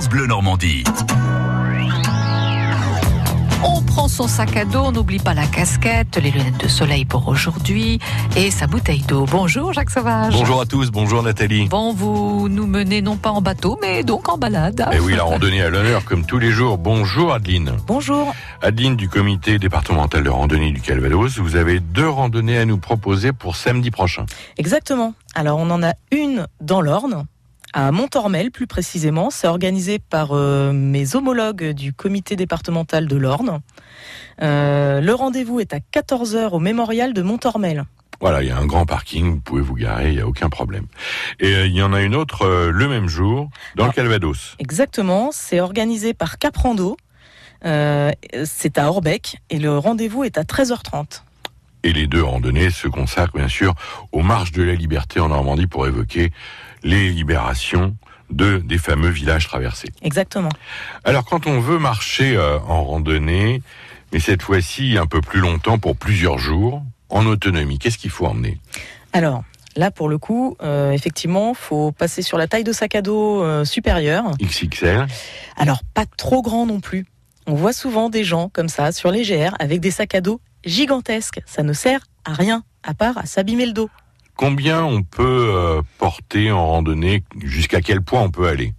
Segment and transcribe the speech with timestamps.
[0.00, 0.82] France Bleu Normandie.
[3.62, 7.04] On prend son sac à dos, on n'oublie pas la casquette, les lunettes de soleil
[7.04, 7.98] pour aujourd'hui
[8.34, 9.26] et sa bouteille d'eau.
[9.30, 10.32] Bonjour Jacques Sauvage.
[10.32, 11.68] Bonjour à tous, bonjour Nathalie.
[11.68, 14.88] Bon, vous nous menez non pas en bateau, mais donc en balade.
[14.90, 16.78] Et Eh oui, la randonnée à l'honneur comme tous les jours.
[16.78, 17.72] Bonjour Adeline.
[17.86, 18.32] Bonjour.
[18.62, 23.34] Adeline du comité départemental de randonnée du Calvados, vous avez deux randonnées à nous proposer
[23.34, 24.24] pour samedi prochain.
[24.56, 25.12] Exactement.
[25.34, 27.26] Alors on en a une dans l'Orne,
[27.72, 29.30] à Montormel plus précisément.
[29.30, 33.60] C'est organisé par euh, mes homologues du comité départemental de l'Orne.
[34.42, 37.84] Euh, le rendez-vous est à 14h au mémorial de Montormel.
[38.20, 40.50] Voilà, il y a un grand parking, vous pouvez vous garer, il n'y a aucun
[40.50, 40.86] problème.
[41.38, 43.94] Et euh, il y en a une autre le même jour dans le Ah.
[43.94, 44.56] Calvados.
[44.58, 46.96] Exactement, c'est organisé par Caprando.
[47.62, 51.22] C'est à Orbec et le rendez-vous est à 13h30.
[51.82, 53.74] Et les deux randonnées se consacrent bien sûr
[54.12, 56.30] aux marches de la liberté en Normandie pour évoquer
[56.82, 57.96] les libérations
[58.30, 59.88] de des fameux villages traversés.
[60.02, 60.50] Exactement.
[61.04, 63.62] Alors quand on veut marcher euh, en randonnée,
[64.12, 68.26] mais cette fois-ci un peu plus longtemps pour plusieurs jours, en autonomie, qu'est-ce qu'il faut
[68.26, 68.58] emmener?
[69.12, 69.42] Alors,
[69.76, 73.42] là pour le coup, euh, effectivement, faut passer sur la taille de sac à dos
[73.42, 74.24] euh, supérieure.
[74.40, 75.06] XXL
[75.56, 77.06] Alors, pas trop grand non plus.
[77.46, 80.40] On voit souvent des gens comme ça sur les GR avec des sacs à dos
[80.64, 81.40] gigantesques.
[81.46, 83.90] Ça ne sert à rien à part à s'abîmer le dos.
[84.36, 87.24] Combien on peut euh, porter en randonnée?
[87.42, 88.72] Jusqu'à quel point on peut aller?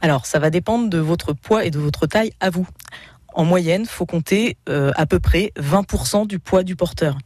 [0.00, 2.68] Alors, ça va dépendre de votre poids et de votre taille à vous.
[3.34, 7.18] En moyenne, faut compter euh, à peu près 20% du poids du porteur.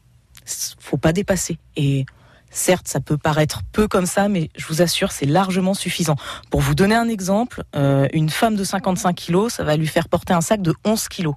[0.78, 1.58] Faut pas dépasser.
[1.76, 2.06] Et
[2.50, 6.16] certes, ça peut paraître peu comme ça, mais je vous assure, c'est largement suffisant.
[6.50, 10.08] Pour vous donner un exemple, euh, une femme de 55 kilos, ça va lui faire
[10.08, 11.34] porter un sac de 11 kilos.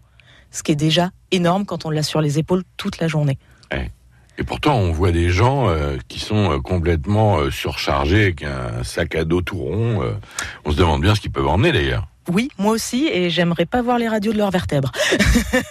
[0.56, 3.38] Ce qui est déjà énorme quand on l'a sur les épaules toute la journée.
[4.38, 8.84] Et pourtant, on voit des gens euh, qui sont euh, complètement euh, surchargés avec un
[8.84, 10.02] sac à dos tout rond.
[10.04, 10.14] euh.
[10.66, 12.08] on se demande bien ce qu'ils peuvent emmener d'ailleurs.
[12.30, 14.92] Oui, moi aussi, et j'aimerais pas voir les radios de leurs vertèbres.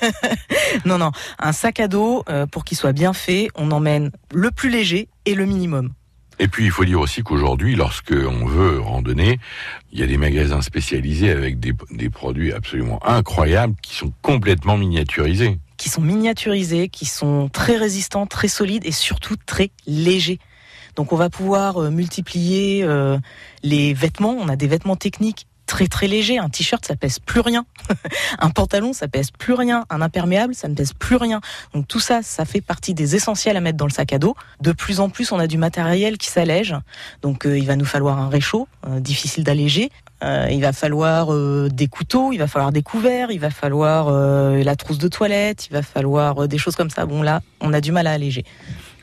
[0.87, 4.71] non, non, un sac à dos, pour qu'il soit bien fait, on emmène le plus
[4.71, 5.91] léger et le minimum.
[6.39, 9.39] Et puis, il faut dire aussi qu'aujourd'hui, lorsque on veut randonner,
[9.93, 14.77] il y a des magasins spécialisés avec des, des produits absolument incroyables qui sont complètement
[14.77, 15.59] miniaturisés.
[15.77, 20.39] Qui sont miniaturisés, qui sont très résistants, très solides et surtout très légers.
[20.97, 23.19] Donc on va pouvoir euh, multiplier euh,
[23.63, 24.37] les vêtements.
[24.39, 26.39] On a des vêtements techniques très très légers.
[26.39, 27.67] Un t-shirt, ça pèse plus rien.
[28.39, 29.85] un pantalon, ça pèse plus rien.
[29.91, 31.41] Un imperméable, ça ne pèse plus rien.
[31.73, 34.35] Donc tout ça, ça fait partie des essentiels à mettre dans le sac à dos.
[34.61, 36.75] De plus en plus, on a du matériel qui s'allège.
[37.23, 39.91] Donc euh, il va nous falloir un réchaud, euh, difficile d'alléger.
[40.23, 41.29] Euh, il va falloir
[41.69, 45.73] des couteaux, il va falloir des couverts, il va falloir la trousse de toilette, il
[45.73, 47.05] va falloir des choses comme ça.
[47.05, 48.45] Bon là, on a du mal à alléger.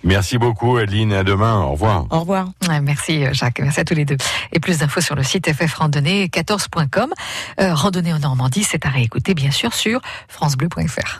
[0.03, 1.13] Merci beaucoup, Adeline.
[1.13, 1.59] À demain.
[1.59, 2.05] Au revoir.
[2.09, 2.49] Au revoir.
[2.67, 4.17] Ouais, merci euh, Jacques, merci à tous les deux.
[4.51, 7.13] Et plus d'infos sur le site ffrandonnée14.com.
[7.59, 11.19] Euh, randonnée en Normandie, c'est à réécouter bien sûr sur francebleu.fr.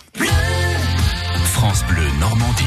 [1.44, 2.64] France Bleu Normandie.